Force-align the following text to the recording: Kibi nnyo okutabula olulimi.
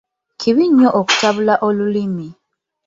Kibi 0.39 0.65
nnyo 0.69 0.89
okutabula 0.99 1.53
olulimi. 1.67 2.27